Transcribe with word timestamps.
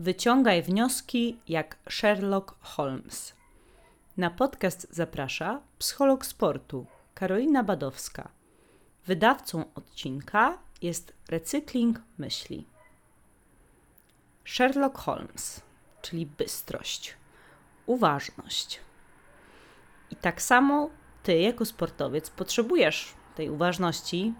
Wyciągaj 0.00 0.62
wnioski 0.62 1.38
jak 1.48 1.76
Sherlock 1.90 2.54
Holmes. 2.60 3.34
Na 4.16 4.30
podcast 4.30 4.86
zaprasza 4.90 5.60
psycholog 5.78 6.26
sportu 6.26 6.86
Karolina 7.14 7.64
Badowska. 7.64 8.28
Wydawcą 9.06 9.64
odcinka 9.74 10.58
jest 10.82 11.12
Recykling 11.28 12.00
Myśli. 12.18 12.66
Sherlock 14.44 14.98
Holmes, 14.98 15.60
czyli 16.02 16.26
bystrość, 16.26 17.16
uważność. 17.86 18.80
I 20.10 20.16
tak 20.16 20.42
samo 20.42 20.90
ty, 21.22 21.38
jako 21.38 21.64
sportowiec, 21.64 22.30
potrzebujesz 22.30 23.12
tej 23.36 23.50
uważności, 23.50 24.34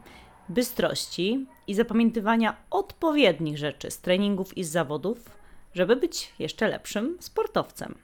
bystrości 0.49 1.47
i 1.67 1.75
zapamiętywania 1.75 2.57
odpowiednich 2.71 3.59
rzeczy 3.59 3.91
z 3.91 3.99
treningów 3.99 4.59
i 4.59 4.65
z 4.65 4.71
zawodów, 4.71 5.38
żeby 5.79 5.97
być 5.97 6.33
jeszcze 6.39 6.69
lepszym 6.69 7.17
sportowcem. 7.21 7.95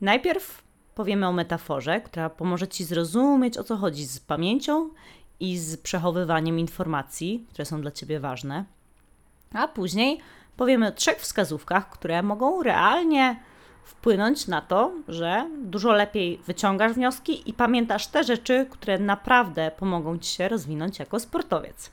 Najpierw 0.00 0.62
powiemy 0.94 1.26
o 1.26 1.32
metaforze, 1.32 2.00
która 2.00 2.30
pomoże 2.30 2.68
Ci 2.68 2.84
zrozumieć, 2.84 3.58
o 3.58 3.64
co 3.64 3.76
chodzi 3.76 4.04
z 4.04 4.20
pamięcią 4.20 4.90
i 5.40 5.58
z 5.58 5.76
przechowywaniem 5.76 6.58
informacji, 6.58 7.46
które 7.50 7.64
są 7.64 7.80
dla 7.80 7.90
Ciebie 7.90 8.20
ważne. 8.20 8.64
A 9.52 9.68
później 9.68 10.20
powiemy 10.56 10.86
o 10.86 10.92
trzech 10.92 11.18
wskazówkach, 11.18 11.90
które 11.90 12.22
mogą 12.22 12.62
realnie 12.62 13.40
wpłynąć 13.84 14.46
na 14.46 14.60
to, 14.60 14.92
że 15.08 15.50
dużo 15.62 15.92
lepiej 15.92 16.38
wyciągasz 16.46 16.92
wnioski 16.92 17.50
i 17.50 17.52
pamiętasz 17.52 18.06
te 18.06 18.24
rzeczy, 18.24 18.66
które 18.70 18.98
naprawdę 18.98 19.70
pomogą 19.76 20.18
Ci 20.18 20.30
się 20.30 20.48
rozwinąć 20.48 20.98
jako 20.98 21.20
sportowiec. 21.20 21.90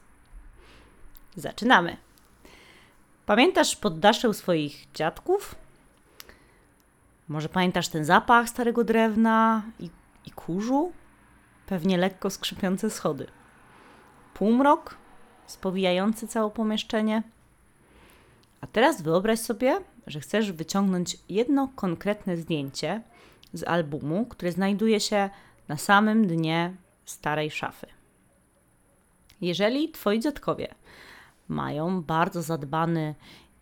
Zaczynamy. 1.36 2.05
Pamiętasz 3.26 3.76
poddasze 3.76 4.30
u 4.30 4.34
swoich 4.34 4.88
dziadków? 4.94 5.56
Może 7.28 7.50
pamiętasz 7.50 7.88
ten 7.88 8.06
zapach 8.06 8.50
starego 8.50 8.84
drewna 8.84 9.64
i, 9.80 9.90
i 10.26 10.32
kurzu? 10.32 10.92
Pewnie 11.68 11.98
lekko 11.98 12.30
skrzypiące 12.30 12.90
schody. 12.90 13.28
Półmrok 14.34 14.98
spowijający 15.48 16.28
całe 16.28 16.52
pomieszczenie. 16.52 17.24
A 18.62 18.68
teraz 18.68 19.02
wyobraź 19.02 19.40
sobie, 19.40 19.80
że 20.08 20.20
chcesz 20.20 20.52
wyciągnąć 20.52 21.18
jedno 21.30 21.70
konkretne 21.76 22.38
zdjęcie 22.38 23.02
z 23.54 23.64
albumu, 23.64 24.26
które 24.26 24.52
znajduje 24.52 25.00
się 25.00 25.30
na 25.68 25.78
samym 25.78 26.28
dnie 26.28 26.76
starej 27.06 27.52
szafy. 27.52 27.88
Jeżeli 29.42 29.92
twoi 29.92 30.20
dziadkowie 30.20 30.76
mają 31.48 32.02
bardzo 32.02 32.42
zadbany 32.42 33.16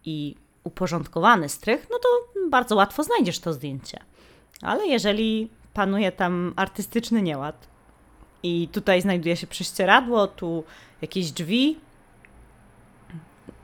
i 0.05 0.35
uporządkowany 0.63 1.49
strych, 1.49 1.87
no 1.91 1.97
to 1.99 2.07
bardzo 2.49 2.75
łatwo 2.75 3.03
znajdziesz 3.03 3.39
to 3.39 3.53
zdjęcie. 3.53 3.99
Ale 4.61 4.87
jeżeli 4.87 5.49
panuje 5.73 6.11
tam 6.11 6.53
artystyczny 6.55 7.21
nieład 7.21 7.67
i 8.43 8.67
tutaj 8.71 9.01
znajduje 9.01 9.35
się 9.35 9.47
prześcieradło, 9.47 10.27
tu 10.27 10.63
jakieś 11.01 11.31
drzwi, 11.31 11.79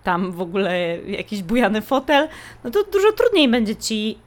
tam 0.03 0.31
w 0.31 0.41
ogóle 0.41 0.97
jakiś 0.97 1.43
bujany 1.43 1.81
fotel, 1.81 2.27
no 2.63 2.71
to 2.71 2.83
dużo 2.83 3.11
trudniej 3.11 3.49
będzie 3.49 3.75
ci 3.75 4.19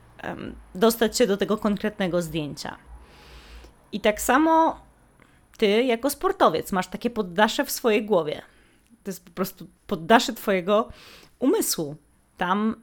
dostać 0.74 1.18
się 1.18 1.26
do 1.26 1.36
tego 1.36 1.56
konkretnego 1.56 2.22
zdjęcia. 2.22 2.76
I 3.92 4.00
tak 4.00 4.20
samo 4.20 4.80
ty, 5.58 5.82
jako 5.82 6.10
sportowiec, 6.10 6.72
masz 6.72 6.86
takie 6.86 7.10
poddasze 7.10 7.64
w 7.64 7.70
swojej 7.70 8.04
głowie. 8.04 8.42
To 9.04 9.10
jest 9.10 9.24
po 9.24 9.30
prostu 9.30 9.66
poddasze 9.86 10.32
Twojego 10.32 10.88
umysłu. 11.38 11.96
Tam 12.36 12.76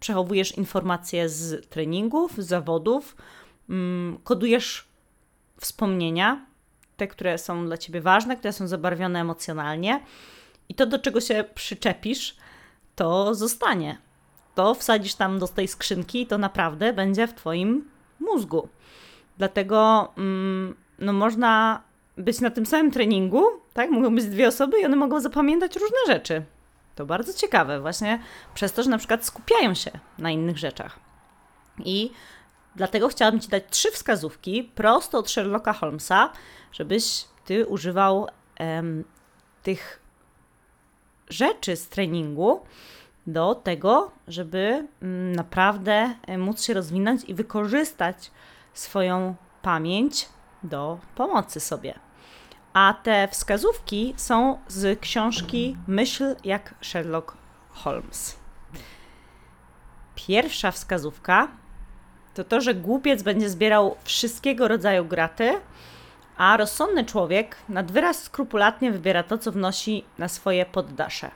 przechowujesz 0.00 0.52
informacje 0.52 1.28
z 1.28 1.68
treningów, 1.68 2.32
z 2.38 2.46
zawodów, 2.46 3.16
mm, 3.70 4.18
kodujesz 4.24 4.88
wspomnienia, 5.60 6.46
te, 6.96 7.08
które 7.08 7.38
są 7.38 7.66
dla 7.66 7.78
Ciebie 7.78 8.00
ważne, 8.00 8.36
które 8.36 8.52
są 8.52 8.68
zabarwione 8.68 9.20
emocjonalnie. 9.20 10.00
I 10.68 10.74
to, 10.74 10.86
do 10.86 10.98
czego 10.98 11.20
się 11.20 11.44
przyczepisz, 11.54 12.36
to 12.96 13.34
zostanie. 13.34 13.98
To 14.54 14.74
wsadzisz 14.74 15.14
tam 15.14 15.38
do 15.38 15.48
tej 15.48 15.68
skrzynki 15.68 16.22
i 16.22 16.26
to 16.26 16.38
naprawdę 16.38 16.92
będzie 16.92 17.26
w 17.26 17.34
Twoim 17.34 17.88
mózgu. 18.20 18.68
Dlatego 19.38 20.08
mm, 20.16 20.74
no, 20.98 21.12
można 21.12 21.82
być 22.16 22.40
na 22.40 22.50
tym 22.50 22.66
samym 22.66 22.90
treningu, 22.90 23.44
tak? 23.72 23.90
Mogą 23.90 24.14
być 24.14 24.26
dwie 24.26 24.48
osoby 24.48 24.80
i 24.80 24.84
one 24.84 24.96
mogą 24.96 25.20
zapamiętać 25.20 25.76
różne 25.76 25.98
rzeczy. 26.06 26.42
To 26.94 27.06
bardzo 27.06 27.32
ciekawe, 27.32 27.80
właśnie 27.80 28.22
przez 28.54 28.72
to, 28.72 28.82
że 28.82 28.90
na 28.90 28.98
przykład 28.98 29.24
skupiają 29.24 29.74
się 29.74 29.90
na 30.18 30.30
innych 30.30 30.58
rzeczach. 30.58 30.98
I 31.84 32.10
dlatego 32.76 33.08
chciałabym 33.08 33.40
Ci 33.40 33.48
dać 33.48 33.64
trzy 33.70 33.90
wskazówki 33.90 34.64
prosto 34.64 35.18
od 35.18 35.30
Sherlocka 35.30 35.72
Holmesa, 35.72 36.32
żebyś 36.72 37.24
Ty 37.44 37.66
używał 37.66 38.28
em, 38.56 39.04
tych 39.62 40.00
rzeczy 41.28 41.76
z 41.76 41.88
treningu 41.88 42.60
do 43.26 43.54
tego, 43.54 44.10
żeby 44.28 44.86
mm, 45.02 45.36
naprawdę 45.36 46.14
móc 46.38 46.62
się 46.62 46.74
rozwinąć 46.74 47.24
i 47.24 47.34
wykorzystać 47.34 48.30
swoją 48.72 49.34
pamięć 49.62 50.28
do 50.68 50.98
pomocy 51.14 51.60
sobie. 51.60 51.98
A 52.72 52.94
te 53.02 53.28
wskazówki 53.28 54.14
są 54.16 54.58
z 54.68 55.00
książki 55.00 55.76
Myśl 55.86 56.36
jak 56.44 56.74
Sherlock 56.80 57.36
Holmes. 57.70 58.38
Pierwsza 60.14 60.70
wskazówka 60.70 61.48
to 62.36 62.44
to, 62.44 62.60
że 62.60 62.74
głupiec 62.74 63.22
będzie 63.22 63.50
zbierał 63.50 63.96
wszystkiego 64.04 64.68
rodzaju 64.68 65.04
graty, 65.04 65.60
a 66.36 66.56
rozsądny 66.56 67.04
człowiek 67.04 67.56
nad 67.68 67.92
wyraz 67.92 68.22
skrupulatnie 68.22 68.92
wybiera 68.92 69.22
to, 69.22 69.38
co 69.38 69.52
wnosi 69.52 70.04
na 70.18 70.28
swoje 70.28 70.66
poddasze. 70.66 71.30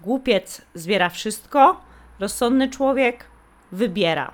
Głupiec 0.00 0.62
zbiera 0.74 1.08
wszystko, 1.08 1.80
rozsądny 2.20 2.68
człowiek 2.68 3.24
wybiera. 3.72 4.32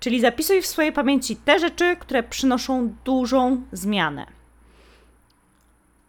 Czyli 0.00 0.20
zapisuj 0.20 0.62
w 0.62 0.66
swojej 0.66 0.92
pamięci 0.92 1.36
te 1.36 1.58
rzeczy, 1.58 1.96
które 1.96 2.22
przynoszą 2.22 2.94
dużą 3.04 3.62
zmianę. 3.72 4.26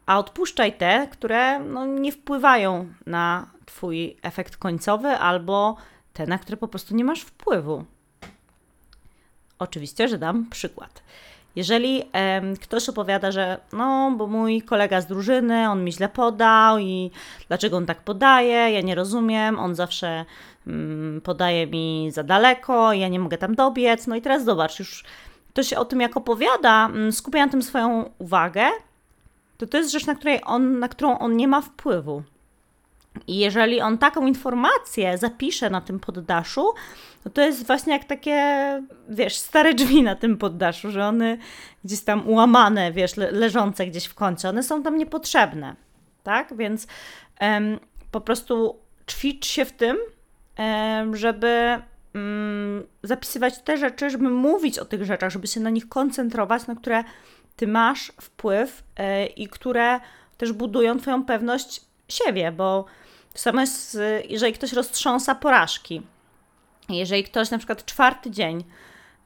A 0.05 0.19
odpuszczaj 0.19 0.77
te, 0.77 1.07
które 1.11 1.59
no, 1.59 1.85
nie 1.85 2.11
wpływają 2.11 2.93
na 3.05 3.47
Twój 3.65 4.17
efekt 4.21 4.57
końcowy 4.57 5.07
albo 5.07 5.77
te, 6.13 6.27
na 6.27 6.37
które 6.37 6.57
po 6.57 6.67
prostu 6.67 6.95
nie 6.95 7.03
masz 7.03 7.21
wpływu. 7.21 7.85
Oczywiście, 9.59 10.07
że 10.07 10.17
dam 10.17 10.49
przykład. 10.49 11.03
Jeżeli 11.57 12.03
e, 12.13 12.41
ktoś 12.61 12.89
opowiada, 12.89 13.31
że 13.31 13.57
no, 13.73 14.13
bo 14.17 14.27
mój 14.27 14.61
kolega 14.61 15.01
z 15.01 15.07
drużyny, 15.07 15.69
on 15.69 15.83
mi 15.83 15.93
źle 15.93 16.09
podał 16.09 16.79
i 16.79 17.11
dlaczego 17.47 17.77
on 17.77 17.85
tak 17.85 18.01
podaje, 18.01 18.71
ja 18.71 18.81
nie 18.81 18.95
rozumiem, 18.95 19.59
on 19.59 19.75
zawsze 19.75 20.25
mm, 20.67 21.21
podaje 21.21 21.67
mi 21.67 22.09
za 22.11 22.23
daleko, 22.23 22.93
ja 22.93 23.07
nie 23.07 23.19
mogę 23.19 23.37
tam 23.37 23.55
dobiec. 23.55 24.07
No 24.07 24.15
i 24.15 24.21
teraz 24.21 24.45
zobacz, 24.45 24.79
już 24.79 25.03
to 25.53 25.63
się 25.63 25.77
o 25.77 25.85
tym 25.85 26.01
jak 26.01 26.17
opowiada, 26.17 26.85
mm, 26.85 27.11
skupia 27.11 27.45
na 27.45 27.51
tym 27.51 27.61
swoją 27.61 28.09
uwagę, 28.17 28.65
to 29.57 29.67
to 29.67 29.77
jest 29.77 29.91
rzecz, 29.91 30.05
na, 30.05 30.15
której 30.15 30.41
on, 30.45 30.79
na 30.79 30.87
którą 30.87 31.19
on 31.19 31.37
nie 31.37 31.47
ma 31.47 31.61
wpływu. 31.61 32.23
I 33.27 33.37
jeżeli 33.37 33.81
on 33.81 33.97
taką 33.97 34.27
informację 34.27 35.17
zapisze 35.17 35.69
na 35.69 35.81
tym 35.81 35.99
poddaszu, 35.99 36.73
no 37.25 37.31
to 37.31 37.41
jest 37.41 37.67
właśnie 37.67 37.93
jak 37.93 38.05
takie, 38.05 38.37
wiesz, 39.09 39.37
stare 39.37 39.73
drzwi 39.73 40.03
na 40.03 40.15
tym 40.15 40.37
poddaszu, 40.37 40.91
że 40.91 41.05
one 41.05 41.37
gdzieś 41.83 42.01
tam 42.01 42.27
ułamane, 42.27 42.91
wiesz, 42.91 43.17
le 43.17 43.31
leżące 43.31 43.87
gdzieś 43.87 44.05
w 44.05 44.15
kącie, 44.15 44.49
one 44.49 44.63
są 44.63 44.83
tam 44.83 44.97
niepotrzebne, 44.97 45.75
tak? 46.23 46.57
Więc 46.57 46.87
po 48.11 48.21
prostu 48.21 48.79
ćwicz 49.09 49.45
się 49.45 49.65
w 49.65 49.71
tym, 49.71 49.97
żeby 51.13 51.81
mm, 52.13 52.87
zapisywać 53.03 53.61
te 53.61 53.77
rzeczy, 53.77 54.09
żeby 54.09 54.29
mówić 54.29 54.79
o 54.79 54.85
tych 54.85 55.05
rzeczach, 55.05 55.31
żeby 55.31 55.47
się 55.47 55.59
na 55.59 55.69
nich 55.69 55.89
koncentrować, 55.89 56.67
na 56.67 56.75
które 56.75 57.03
ty 57.55 57.67
masz 57.67 58.13
wpływ 58.21 58.83
e, 58.97 59.25
i 59.25 59.47
które 59.47 59.99
też 60.37 60.51
budują 60.51 60.99
twoją 60.99 61.25
pewność 61.25 61.81
siebie, 62.09 62.51
bo 62.51 62.85
samo 63.39 63.61
jest, 63.61 63.97
jeżeli 64.29 64.53
ktoś 64.53 64.73
roztrząsa 64.73 65.35
porażki. 65.35 66.01
Jeżeli 66.89 67.23
ktoś 67.23 67.51
na 67.51 67.57
przykład 67.57 67.85
czwarty 67.85 68.31
dzień 68.31 68.63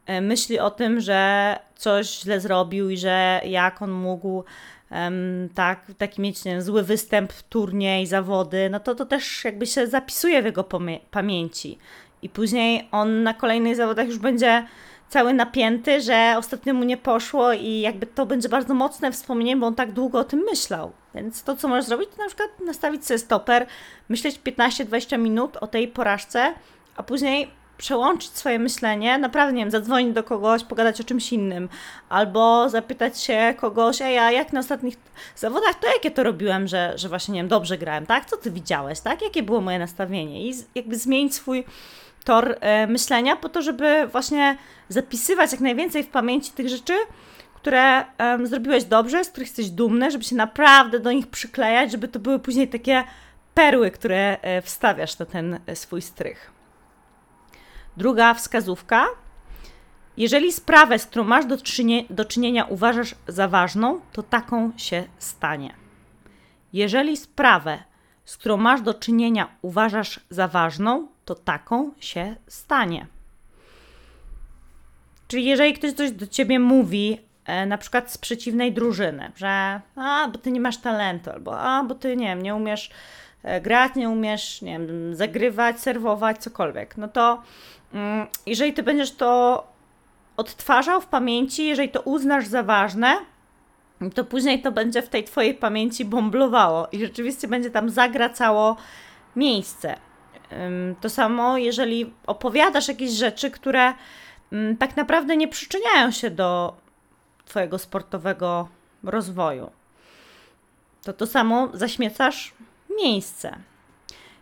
e, 0.05 0.21
myśli 0.21 0.59
o 0.59 0.71
tym, 0.71 0.99
że 0.99 1.59
coś 1.75 2.19
źle 2.19 2.39
zrobił 2.39 2.89
i 2.89 2.97
że 2.97 3.41
jak 3.45 3.81
on 3.81 3.91
mógł 3.91 4.43
um, 4.91 5.49
tak, 5.55 5.91
taki 5.97 6.21
mieć 6.21 6.45
nie, 6.45 6.61
zły 6.61 6.83
występ, 6.83 7.33
turniej, 7.33 8.07
zawody, 8.07 8.69
no 8.69 8.79
to 8.79 8.95
to 8.95 9.05
też 9.05 9.45
jakby 9.45 9.67
się 9.67 9.87
zapisuje 9.87 10.41
w 10.41 10.45
jego 10.45 10.65
pamięci. 11.11 11.77
I 12.21 12.29
później 12.29 12.87
on 12.91 13.23
na 13.23 13.33
kolejnych 13.33 13.75
zawodach 13.75 14.07
już 14.07 14.17
będzie 14.17 14.65
cały 15.09 15.33
napięty, 15.33 16.01
że 16.01 16.35
ostatnio 16.37 16.73
mu 16.73 16.83
nie 16.83 16.97
poszło 16.97 17.53
i 17.53 17.79
jakby 17.79 18.05
to 18.07 18.25
będzie 18.25 18.49
bardzo 18.49 18.73
mocne 18.73 19.11
wspomnienie, 19.11 19.57
bo 19.57 19.67
on 19.67 19.75
tak 19.75 19.91
długo 19.91 20.19
o 20.19 20.23
tym 20.23 20.39
myślał. 20.39 20.91
Więc 21.15 21.43
to, 21.43 21.55
co 21.55 21.67
możesz 21.67 21.85
zrobić, 21.85 22.09
to 22.09 22.23
na 22.23 22.27
przykład 22.27 22.49
nastawić 22.59 23.05
sobie 23.05 23.17
stoper, 23.17 23.67
myśleć 24.09 24.39
15-20 24.39 25.19
minut 25.19 25.57
o 25.57 25.67
tej 25.67 25.87
porażce, 25.87 26.53
a 26.95 27.03
później 27.03 27.51
przełączyć 27.81 28.31
swoje 28.31 28.59
myślenie, 28.59 29.17
naprawdę, 29.17 29.53
nie 29.53 29.61
wiem, 29.61 29.71
zadzwonić 29.71 30.13
do 30.13 30.23
kogoś, 30.23 30.63
pogadać 30.63 31.01
o 31.01 31.03
czymś 31.03 31.33
innym, 31.33 31.69
albo 32.09 32.69
zapytać 32.69 33.21
się 33.21 33.53
kogoś, 33.57 34.01
ej, 34.01 34.17
a 34.17 34.31
jak 34.31 34.53
na 34.53 34.59
ostatnich 34.59 34.95
zawodach, 35.35 35.75
to 35.79 35.87
jakie 35.87 36.11
to 36.11 36.23
robiłem, 36.23 36.67
że, 36.67 36.93
że 36.95 37.09
właśnie, 37.09 37.33
nie 37.33 37.39
wiem, 37.39 37.47
dobrze 37.47 37.77
grałem, 37.77 38.05
tak? 38.05 38.25
Co 38.25 38.37
ty 38.37 38.51
widziałeś, 38.51 38.99
tak? 38.99 39.21
Jakie 39.21 39.43
było 39.43 39.61
moje 39.61 39.79
nastawienie? 39.79 40.49
I 40.49 40.53
jakby 40.75 40.97
zmienić 40.97 41.35
swój 41.35 41.63
tor 42.23 42.55
e, 42.59 42.87
myślenia 42.87 43.35
po 43.35 43.49
to, 43.49 43.61
żeby 43.61 44.07
właśnie 44.11 44.57
zapisywać 44.89 45.51
jak 45.51 45.61
najwięcej 45.61 46.03
w 46.03 46.07
pamięci 46.07 46.51
tych 46.51 46.69
rzeczy, 46.69 46.93
które 47.61 48.05
um, 48.19 48.47
zrobiłeś 48.47 48.83
dobrze, 48.83 49.23
z 49.23 49.29
których 49.29 49.47
jesteś 49.47 49.69
dumny, 49.69 50.11
żeby 50.11 50.23
się 50.23 50.35
naprawdę 50.35 50.99
do 50.99 51.11
nich 51.11 51.27
przyklejać, 51.27 51.91
żeby 51.91 52.07
to 52.07 52.19
były 52.19 52.39
później 52.39 52.67
takie 52.67 53.03
perły, 53.53 53.91
które 53.91 54.37
e, 54.41 54.61
wstawiasz 54.61 55.19
na 55.19 55.25
ten 55.25 55.59
e, 55.65 55.75
swój 55.75 56.01
strych. 56.01 56.51
Druga 57.97 58.33
wskazówka. 58.33 59.05
Jeżeli 60.17 60.53
sprawę, 60.53 60.99
z 60.99 61.05
którą 61.05 61.23
masz 61.23 61.45
do, 61.45 61.57
czynie, 61.57 62.03
do 62.09 62.25
czynienia, 62.25 62.65
uważasz 62.65 63.15
za 63.27 63.47
ważną, 63.47 64.01
to 64.11 64.23
taką 64.23 64.71
się 64.77 65.03
stanie. 65.17 65.75
Jeżeli 66.73 67.17
sprawę, 67.17 67.83
z 68.25 68.37
którą 68.37 68.57
masz 68.57 68.81
do 68.81 68.93
czynienia, 68.93 69.47
uważasz 69.61 70.19
za 70.29 70.47
ważną, 70.47 71.07
to 71.25 71.35
taką 71.35 71.91
się 71.99 72.35
stanie. 72.47 73.07
Czyli 75.27 75.45
jeżeli 75.45 75.73
ktoś 75.73 75.93
coś 75.93 76.11
do 76.11 76.27
ciebie 76.27 76.59
mówi, 76.59 77.30
na 77.67 77.77
przykład 77.77 78.11
z 78.11 78.17
przeciwnej 78.17 78.73
drużyny, 78.73 79.31
że 79.35 79.81
a, 79.95 80.27
bo 80.31 80.37
ty 80.37 80.51
nie 80.51 80.59
masz 80.59 80.77
talentu, 80.77 81.29
albo 81.29 81.59
a, 81.59 81.83
bo 81.83 81.95
ty 81.95 82.15
nie 82.15 82.27
wiem, 82.27 82.41
nie 82.41 82.55
umiesz 82.55 82.89
e, 83.43 83.61
grać, 83.61 83.95
nie 83.95 84.09
umiesz, 84.09 84.61
nie 84.61 84.71
wiem, 84.71 85.15
zagrywać, 85.15 85.79
serwować, 85.79 86.37
cokolwiek, 86.37 86.97
no 86.97 87.07
to 87.07 87.41
mm, 87.93 88.27
jeżeli 88.45 88.73
ty 88.73 88.83
będziesz 88.83 89.11
to 89.11 89.63
odtwarzał 90.37 91.01
w 91.01 91.05
pamięci, 91.05 91.67
jeżeli 91.67 91.89
to 91.89 92.01
uznasz 92.01 92.47
za 92.47 92.63
ważne, 92.63 93.17
to 94.15 94.25
później 94.25 94.61
to 94.61 94.71
będzie 94.71 95.01
w 95.01 95.09
tej 95.09 95.23
twojej 95.23 95.53
pamięci 95.53 96.05
bomblowało 96.05 96.87
i 96.91 96.99
rzeczywiście 96.99 97.47
będzie 97.47 97.69
tam 97.69 97.89
zagracało 97.89 98.77
miejsce. 99.35 99.95
To 101.01 101.09
samo, 101.09 101.57
jeżeli 101.57 102.13
opowiadasz 102.27 102.87
jakieś 102.87 103.11
rzeczy, 103.11 103.51
które 103.51 103.93
mm, 104.51 104.77
tak 104.77 104.97
naprawdę 104.97 105.37
nie 105.37 105.47
przyczyniają 105.47 106.11
się 106.11 106.29
do 106.29 106.80
Twojego 107.51 107.77
sportowego 107.79 108.67
rozwoju. 109.03 109.71
To 111.03 111.13
to 111.13 111.27
samo 111.27 111.69
zaśmiecasz 111.73 112.53
miejsce. 113.03 113.57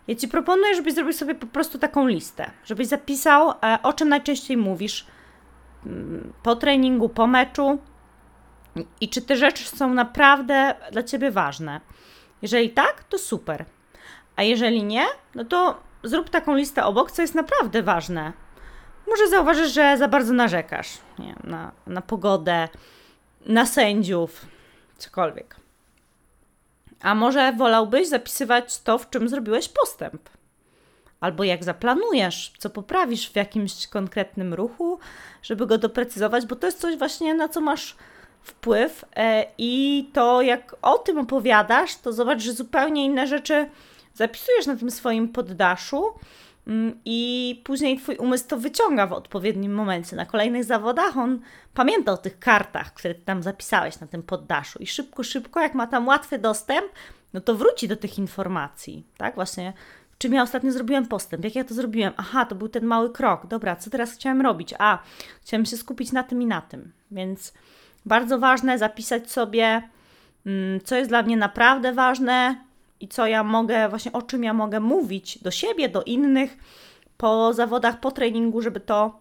Ja 0.08 0.16
Ci 0.16 0.28
proponuję, 0.28 0.76
żebyś 0.76 0.94
zrobił 0.94 1.14
sobie 1.14 1.36
po 1.36 1.48
prostu 1.48 1.80
taką 1.80 2.08
listę, 2.08 2.52
żebyś 2.66 2.88
zapisał, 2.88 3.52
e, 3.52 3.80
o 3.84 3.94
czym 3.94 4.10
najczęściej 4.10 4.58
mówisz 4.58 5.08
mm, 5.86 6.34
po 6.44 6.56
treningu, 6.56 7.10
po 7.10 7.28
meczu 7.28 7.80
i 9.02 9.10
czy 9.10 9.22
te 9.22 9.36
rzeczy 9.36 9.64
są 9.64 9.94
naprawdę 9.94 10.76
dla 10.92 11.04
Ciebie 11.04 11.32
ważne. 11.32 11.82
Jeżeli 12.42 12.70
tak, 12.70 13.04
to 13.04 13.18
super. 13.18 13.66
A 14.36 14.44
jeżeli 14.44 14.84
nie, 14.84 15.06
no 15.36 15.46
to 15.46 15.80
zrób 16.04 16.30
taką 16.30 16.56
listę 16.56 16.86
obok, 16.86 17.12
co 17.12 17.22
jest 17.22 17.36
naprawdę 17.36 17.84
ważne. 17.84 18.34
Może 19.08 19.28
zauważysz, 19.28 19.74
że 19.74 19.98
za 19.98 20.08
bardzo 20.08 20.34
narzekasz 20.34 20.98
nie, 21.20 21.36
na, 21.44 21.72
na 21.88 22.02
pogodę, 22.02 22.68
na 23.46 23.66
sędziów, 23.66 24.46
cokolwiek. 24.98 25.56
A 27.02 27.16
może 27.16 27.54
wolałbyś 27.54 28.08
zapisywać 28.08 28.82
to, 28.82 28.98
w 28.98 29.10
czym 29.10 29.30
zrobiłeś 29.30 29.70
postęp? 29.70 30.30
Albo 31.20 31.44
jak 31.44 31.64
zaplanujesz, 31.64 32.54
co 32.58 32.70
poprawisz 32.70 33.32
w 33.32 33.36
jakimś 33.36 33.88
konkretnym 33.88 34.54
ruchu, 34.54 35.00
żeby 35.44 35.68
go 35.68 35.78
doprecyzować, 35.78 36.46
bo 36.46 36.56
to 36.56 36.68
jest 36.68 36.80
coś 36.80 36.98
właśnie, 36.98 37.34
na 37.34 37.50
co 37.50 37.62
masz 37.62 37.96
wpływ. 38.42 39.06
E, 39.16 39.46
I 39.58 40.06
to, 40.14 40.42
jak 40.42 40.76
o 40.82 40.98
tym 40.98 41.18
opowiadasz, 41.18 41.96
to 41.96 42.14
zobacz, 42.14 42.42
że 42.42 42.54
zupełnie 42.54 43.06
inne 43.06 43.28
rzeczy 43.28 43.70
zapisujesz 44.14 44.66
na 44.66 44.76
tym 44.76 44.92
swoim 44.92 45.30
poddaszu 45.30 46.04
i 47.06 47.62
później 47.66 47.98
twój 47.98 48.16
umysł 48.16 48.48
to 48.48 48.58
wyciąga 48.58 49.08
w 49.08 49.14
odpowiednim 49.14 49.74
momencie. 49.74 50.16
Na 50.16 50.26
kolejnych 50.26 50.64
zawodach 50.64 51.18
on 51.18 51.40
pamięta 51.74 52.12
o 52.12 52.18
tych 52.18 52.40
kartach, 52.40 52.94
które 52.94 53.16
ty 53.16 53.22
tam 53.22 53.44
zapisałeś 53.44 54.00
na 54.00 54.08
tym 54.08 54.24
poddaszu. 54.24 54.80
I 54.80 54.88
szybko, 54.88 55.24
szybko, 55.24 55.60
jak 55.60 55.74
ma 55.74 55.88
tam 55.88 56.08
łatwy 56.08 56.40
dostęp, 56.40 56.86
no 57.34 57.42
to 57.42 57.56
wróci 57.56 57.88
do 57.88 57.96
tych 57.96 58.20
informacji, 58.20 59.06
tak? 59.18 59.36
Właśnie 59.36 59.74
czym 60.20 60.34
ja 60.34 60.44
ostatnio 60.44 60.72
zrobiłem 60.72 61.08
postęp, 61.08 61.44
jak 61.44 61.56
ja 61.56 61.64
to 61.64 61.74
zrobiłem, 61.74 62.14
aha, 62.18 62.46
to 62.46 62.56
był 62.56 62.70
ten 62.70 62.86
mały 62.86 63.14
krok, 63.14 63.48
dobra, 63.48 63.76
co 63.76 63.90
teraz 63.90 64.14
chciałem 64.14 64.42
robić, 64.42 64.74
a, 64.80 65.00
chciałem 65.42 65.66
się 65.66 65.78
skupić 65.78 66.12
na 66.12 66.24
tym 66.24 66.42
i 66.42 66.46
na 66.46 66.62
tym, 66.62 66.92
więc 67.12 67.54
bardzo 68.06 68.40
ważne 68.40 68.78
zapisać 68.78 69.32
sobie, 69.32 69.90
mm, 70.46 70.80
co 70.84 70.96
jest 70.96 71.10
dla 71.10 71.24
mnie 71.24 71.38
naprawdę 71.38 71.94
ważne, 71.94 72.56
i 73.00 73.08
co 73.08 73.28
ja 73.28 73.44
mogę, 73.44 73.90
właśnie 73.90 74.12
o 74.12 74.22
czym 74.22 74.44
ja 74.44 74.54
mogę 74.54 74.80
mówić 74.80 75.40
do 75.40 75.52
siebie, 75.52 75.90
do 75.90 76.04
innych 76.04 76.58
po 77.18 77.54
zawodach, 77.54 78.00
po 78.00 78.12
treningu, 78.12 78.62
żeby 78.62 78.80
to 78.80 79.20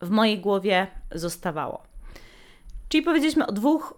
w 0.00 0.10
mojej 0.10 0.38
głowie 0.38 0.86
zostawało. 1.12 1.82
Czyli 2.88 3.02
powiedzieliśmy 3.02 3.46
o 3.46 3.52
dwóch 3.52 3.94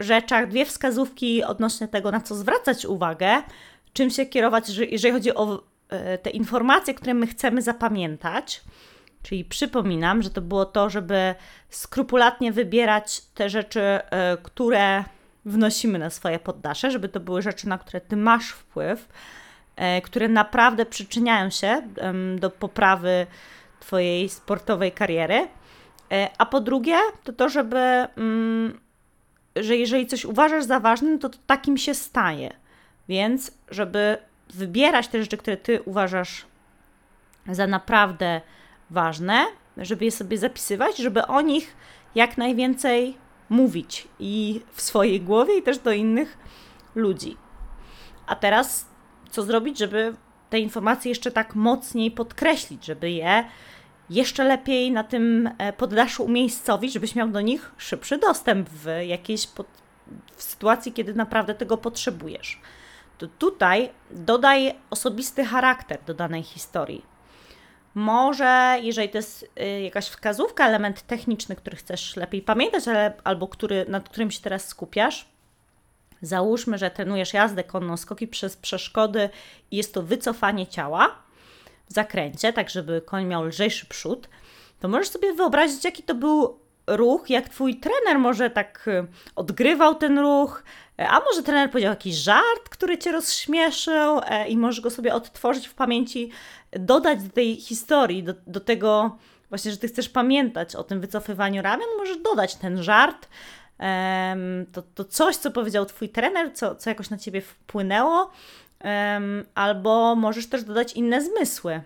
rzeczach, 0.00 0.48
dwie 0.48 0.66
wskazówki 0.66 1.44
odnośnie 1.44 1.88
tego, 1.88 2.10
na 2.10 2.20
co 2.20 2.34
zwracać 2.34 2.86
uwagę, 2.86 3.42
czym 3.92 4.10
się 4.10 4.26
kierować, 4.26 4.68
jeżeli 4.68 5.14
chodzi 5.14 5.34
o 5.34 5.62
e, 5.88 6.18
te 6.18 6.30
informacje, 6.30 6.94
które 6.94 7.14
my 7.14 7.26
chcemy 7.26 7.62
zapamiętać. 7.62 8.62
Czyli 9.22 9.44
przypominam, 9.44 10.22
że 10.22 10.30
to 10.30 10.40
było 10.40 10.64
to, 10.64 10.90
żeby 10.90 11.34
skrupulatnie 11.68 12.52
wybierać 12.52 13.20
te 13.20 13.50
rzeczy, 13.50 13.80
e, 13.80 14.36
które 14.42 15.04
wnosimy 15.46 15.98
na 15.98 16.10
swoje 16.10 16.38
poddasze, 16.38 16.90
żeby 16.90 17.08
to 17.08 17.20
były 17.20 17.42
rzeczy, 17.42 17.68
na 17.68 17.78
które 17.78 18.00
ty 18.00 18.16
masz 18.16 18.50
wpływ, 18.50 19.08
e, 19.76 20.00
które 20.00 20.28
naprawdę 20.28 20.86
przyczyniają 20.86 21.50
się 21.50 21.82
do 22.38 22.50
poprawy 22.50 23.26
twojej 23.80 24.28
sportowej 24.28 24.92
kariery. 24.92 25.48
E, 26.12 26.30
a 26.38 26.46
po 26.46 26.60
drugie, 26.60 26.96
to 27.24 27.32
to, 27.32 27.48
żeby, 27.48 27.78
mm, 28.16 28.80
że 29.56 29.76
jeżeli 29.76 30.06
coś 30.06 30.24
uważasz 30.24 30.64
za 30.64 30.80
ważne, 30.80 31.18
to, 31.18 31.28
to 31.28 31.38
takim 31.46 31.78
się 31.78 31.94
staje. 31.94 32.52
Więc, 33.08 33.52
żeby 33.70 34.18
wybierać 34.50 35.08
te 35.08 35.22
rzeczy, 35.22 35.36
które 35.36 35.56
ty 35.56 35.82
uważasz 35.82 36.46
za 37.50 37.66
naprawdę 37.66 38.40
ważne, 38.90 39.46
żeby 39.76 40.04
je 40.04 40.10
sobie 40.10 40.38
zapisywać, 40.38 40.96
żeby 40.96 41.26
o 41.26 41.40
nich 41.40 41.76
jak 42.14 42.38
najwięcej 42.38 43.18
mówić 43.48 44.08
i 44.18 44.60
w 44.72 44.80
swojej 44.80 45.20
głowie, 45.20 45.58
i 45.58 45.62
też 45.62 45.78
do 45.78 45.92
innych 45.92 46.38
ludzi. 46.94 47.36
A 48.26 48.36
teraz 48.36 48.86
co 49.30 49.42
zrobić, 49.42 49.78
żeby 49.78 50.14
te 50.50 50.58
informacje 50.58 51.08
jeszcze 51.08 51.30
tak 51.30 51.54
mocniej 51.54 52.10
podkreślić, 52.10 52.84
żeby 52.84 53.10
je 53.10 53.44
jeszcze 54.10 54.44
lepiej 54.44 54.92
na 54.92 55.04
tym 55.04 55.50
e, 55.58 55.72
poddaszu 55.72 56.24
umiejscowić, 56.24 56.92
żebyś 56.92 57.14
miał 57.14 57.28
do 57.28 57.40
nich 57.40 57.72
szybszy 57.76 58.18
dostęp 58.18 58.68
w 58.68 58.86
jakiejś 59.06 59.46
pod... 59.46 59.66
w 60.36 60.42
sytuacji, 60.42 60.92
kiedy 60.92 61.14
naprawdę 61.14 61.54
tego 61.54 61.76
potrzebujesz. 61.76 62.60
To 63.18 63.26
tutaj 63.26 63.90
dodaj 64.10 64.74
osobisty 64.90 65.44
charakter 65.44 65.98
do 66.06 66.14
danej 66.14 66.42
historii. 66.42 67.15
Może, 67.96 68.78
jeżeli 68.82 69.08
to 69.08 69.18
jest 69.18 69.50
y, 69.60 69.80
jakaś 69.80 70.08
wskazówka, 70.08 70.68
element 70.68 71.02
techniczny, 71.02 71.56
który 71.56 71.76
chcesz 71.76 72.16
lepiej 72.16 72.42
pamiętać, 72.42 72.88
ale, 72.88 73.12
albo 73.24 73.48
który, 73.48 73.86
nad 73.88 74.08
którym 74.08 74.30
się 74.30 74.40
teraz 74.40 74.68
skupiasz, 74.68 75.28
załóżmy, 76.22 76.78
że 76.78 76.90
trenujesz 76.90 77.34
jazdę 77.34 77.64
konną, 77.64 77.96
skoki 77.96 78.28
przez 78.28 78.56
przeszkody 78.56 79.28
i 79.70 79.76
jest 79.76 79.94
to 79.94 80.02
wycofanie 80.02 80.66
ciała 80.66 81.22
w 81.90 81.92
zakręcie, 81.92 82.52
tak 82.52 82.70
żeby 82.70 83.02
koń 83.06 83.24
miał 83.24 83.44
lżejszy 83.44 83.86
przód, 83.86 84.28
to 84.80 84.88
możesz 84.88 85.08
sobie 85.08 85.34
wyobrazić, 85.34 85.84
jaki 85.84 86.02
to 86.02 86.14
był 86.14 86.58
ruch, 86.86 87.30
jak 87.30 87.48
twój 87.48 87.76
trener 87.76 88.18
może 88.18 88.50
tak 88.50 88.88
y, 88.88 89.06
odgrywał 89.36 89.94
ten 89.94 90.18
ruch, 90.18 90.62
e, 90.98 91.08
a 91.08 91.20
może 91.20 91.42
trener 91.42 91.70
powiedział 91.70 91.90
jakiś 91.90 92.14
żart, 92.14 92.68
który 92.70 92.98
cię 92.98 93.12
rozśmieszył 93.12 94.20
e, 94.24 94.48
i 94.48 94.56
możesz 94.56 94.80
go 94.80 94.90
sobie 94.90 95.14
odtworzyć 95.14 95.68
w 95.68 95.74
pamięci, 95.74 96.30
dodać 96.72 97.22
do 97.22 97.30
tej 97.30 97.56
historii, 97.56 98.22
do, 98.22 98.34
do 98.46 98.60
tego 98.60 99.18
właśnie, 99.48 99.70
że 99.70 99.76
ty 99.76 99.88
chcesz 99.88 100.08
pamiętać 100.08 100.76
o 100.76 100.84
tym 100.84 101.00
wycofywaniu 101.00 101.62
ramion, 101.62 101.88
możesz 101.98 102.16
dodać 102.16 102.54
ten 102.54 102.82
żart, 102.82 103.28
to, 104.72 104.82
to 104.82 105.04
coś, 105.04 105.36
co 105.36 105.50
powiedział 105.50 105.86
twój 105.86 106.08
trener, 106.08 106.54
co, 106.54 106.74
co 106.74 106.90
jakoś 106.90 107.10
na 107.10 107.18
ciebie 107.18 107.40
wpłynęło, 107.40 108.30
albo 109.54 110.14
możesz 110.14 110.48
też 110.48 110.64
dodać 110.64 110.92
inne 110.92 111.22
zmysły 111.22 111.80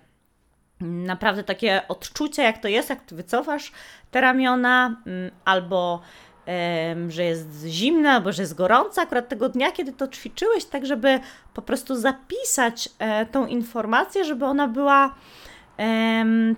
naprawdę 0.80 1.44
takie 1.44 1.82
odczucie, 1.88 2.42
jak 2.42 2.58
to 2.58 2.68
jest, 2.68 2.90
jak 2.90 3.00
wycofasz 3.10 3.72
te 4.10 4.20
ramiona, 4.20 4.96
mm, 5.06 5.30
albo 5.44 6.00
że 7.08 7.25
jest 7.25 7.64
zimna 7.66 8.12
albo 8.12 8.32
że 8.32 8.42
jest 8.42 8.54
gorąca 8.54 9.02
akurat 9.02 9.28
tego 9.28 9.49
dnia, 9.49 9.72
kiedy 9.72 9.92
to 9.92 10.08
ćwiczyłeś, 10.08 10.64
tak 10.64 10.87
żeby 10.87 11.20
po 11.54 11.62
prostu 11.62 11.96
zapisać 11.96 12.88
e, 12.99 13.26
tą 13.26 13.46
informację, 13.46 14.25
żeby 14.25 14.44
ona 14.44 14.68
była 14.68 15.14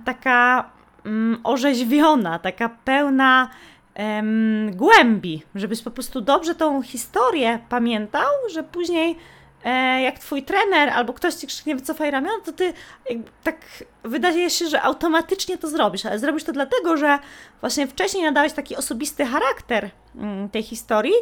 taka 0.05 0.71
mm, 1.07 1.41
orzeźwiona, 1.45 2.39
taka 2.39 2.69
pełna 2.69 3.49
głębi, 4.73 5.43
żebyś 5.55 5.83
po 5.83 5.91
prostu 5.91 6.21
dobrze 6.21 6.55
tą 6.55 6.83
historię 6.83 7.59
pamiętał, 7.69 8.31
że 8.53 8.63
później 8.63 9.17
jak 10.03 10.19
twój 10.19 10.43
trener 10.43 10.89
albo 10.89 11.13
ktoś 11.13 11.35
ci 11.35 11.47
krzyknie 11.47 11.77
wycofaj 11.77 12.11
ramiona, 12.11 12.45
to 12.45 12.53
ty 12.53 12.73
tak 13.43 13.85
wydaje 14.05 14.51
się, 14.51 14.69
że 14.69 14.83
automatycznie 14.83 15.59
to 15.59 15.69
zrobisz, 15.69 16.07
ale 16.07 16.19
zrobisz 16.19 16.45
to 16.45 16.53
dlatego, 16.53 16.97
że 16.97 17.19
właśnie 17.61 17.87
wcześniej 17.87 18.23
nadałeś 18.23 18.53
taki 18.53 18.77
osobisty 18.77 19.25
charakter 19.25 19.91
mm, 20.17 20.49
tej 20.49 20.63
historii 20.63 21.15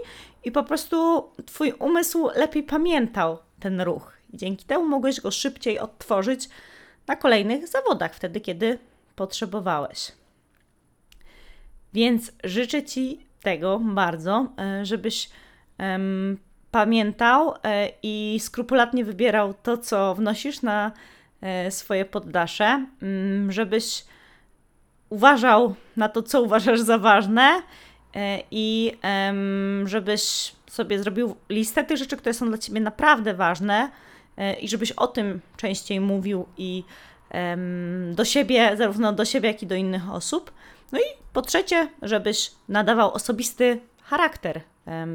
i 0.44 0.52
po 0.52 0.62
prostu 0.62 1.28
twój 1.46 1.72
umysł 1.72 2.28
lepiej 2.34 2.62
pamiętał 2.62 3.38
ten 3.60 3.80
ruch. 3.80 4.12
Dzięki 4.34 4.64
temu 4.64 4.88
mogłeś 4.88 5.20
go 5.20 5.30
szybciej 5.30 5.78
odtworzyć 5.78 6.48
na 7.06 7.16
kolejnych 7.16 7.68
zawodach, 7.68 8.14
wtedy 8.14 8.40
kiedy 8.40 8.78
potrzebowałeś. 9.16 10.12
Więc 11.92 12.32
życzę 12.44 12.82
Ci 12.82 13.26
tego 13.42 13.80
bardzo, 13.84 14.46
e, 14.58 14.86
żebyś 14.86 15.30
pamiętał 16.70 17.54
e, 17.64 17.88
i 18.02 18.38
skrupulatnie 18.40 19.04
wybierał 19.04 19.54
to, 19.62 19.78
co 19.78 20.14
wnosisz 20.14 20.62
na 20.62 20.92
e, 21.40 21.70
swoje 21.70 22.04
poddasze, 22.04 22.86
mm, 23.02 23.52
żebyś 23.52 24.04
uważał 25.08 25.74
na 25.96 26.08
to, 26.08 26.22
co 26.22 26.42
uważasz 26.42 26.80
za 26.80 26.98
ważne 26.98 27.62
e, 28.14 28.42
i 28.50 28.92
żebyś 29.84 30.52
sobie 30.70 30.98
zrobił 30.98 31.36
listę 31.48 31.84
tych 31.84 31.96
rzeczy, 31.96 32.16
które 32.16 32.34
są 32.34 32.48
dla 32.48 32.58
Ciebie 32.58 32.80
naprawdę 32.80 33.34
ważne 33.34 33.90
i 34.60 34.68
żebyś 34.68 34.92
o 34.92 35.06
tym 35.06 35.40
częściej 35.56 36.00
mówił 36.00 36.46
i 36.58 36.84
do 38.12 38.24
siebie, 38.24 38.76
zarówno 38.76 39.12
do 39.12 39.24
siebie, 39.24 39.48
jak 39.48 39.62
i 39.62 39.66
do 39.66 39.74
innych 39.74 40.10
osób. 40.12 40.52
No 40.92 40.98
i 40.98 41.02
po 41.32 41.42
trzecie, 41.42 41.88
żebyś 42.02 42.52
nadawał 42.68 43.12
osobisty 43.12 43.80
charakter 44.10 44.60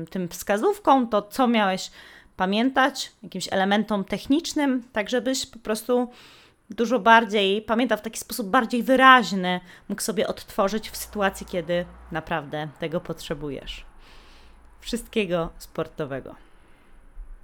tym 0.09 0.29
wskazówkom, 0.29 1.09
to 1.09 1.21
co 1.21 1.47
miałeś 1.47 1.91
pamiętać, 2.37 3.11
jakimś 3.23 3.47
elementom 3.51 4.03
technicznym, 4.03 4.83
tak 4.93 5.09
żebyś 5.09 5.45
po 5.45 5.59
prostu 5.59 6.09
dużo 6.69 6.99
bardziej, 6.99 7.61
pamiętał 7.61 7.97
w 7.97 8.01
taki 8.01 8.19
sposób 8.19 8.47
bardziej 8.47 8.83
wyraźny, 8.83 9.59
mógł 9.89 10.01
sobie 10.01 10.27
odtworzyć 10.27 10.89
w 10.89 10.97
sytuacji, 10.97 11.45
kiedy 11.45 11.85
naprawdę 12.11 12.67
tego 12.79 13.01
potrzebujesz. 13.01 13.85
Wszystkiego 14.79 15.49
sportowego. 15.57 16.44